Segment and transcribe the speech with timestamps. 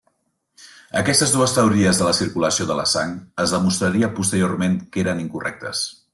[1.01, 3.13] Aquestes dues teories de la circulació de la sang
[3.45, 5.85] es demostraria posteriorment que eren incorrectes.